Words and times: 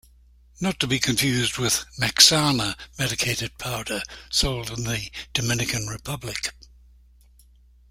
Not 0.59 0.79
to 0.79 0.87
be 0.87 0.97
confused 0.99 1.59
with 1.59 1.85
"Mexana" 1.99 2.75
medicated 2.97 3.55
powder, 3.59 4.01
sold 4.31 4.71
in 4.75 4.83
the 4.85 5.11
Dominican 5.31 5.85
Republic. 5.85 6.55